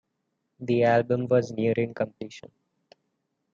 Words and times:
The 0.59 0.81
album 0.83 1.27
was 1.27 1.51
nearing 1.51 1.93
completion. 1.93 2.49